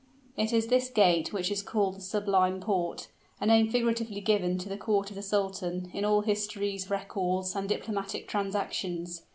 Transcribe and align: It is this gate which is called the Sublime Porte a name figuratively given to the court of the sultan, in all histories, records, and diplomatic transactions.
It 0.35 0.51
is 0.51 0.65
this 0.65 0.89
gate 0.89 1.31
which 1.31 1.51
is 1.51 1.61
called 1.61 1.95
the 1.97 2.01
Sublime 2.01 2.59
Porte 2.59 3.09
a 3.39 3.45
name 3.45 3.69
figuratively 3.69 4.19
given 4.19 4.57
to 4.57 4.67
the 4.67 4.75
court 4.75 5.11
of 5.11 5.15
the 5.15 5.21
sultan, 5.21 5.91
in 5.93 6.03
all 6.03 6.21
histories, 6.21 6.89
records, 6.89 7.55
and 7.55 7.69
diplomatic 7.69 8.27
transactions. 8.27 9.21